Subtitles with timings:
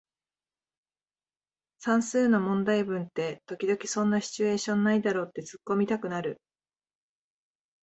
[1.77, 6.41] 算数の問題文って時々そんなシチュエーションないだろってツッコミたくなる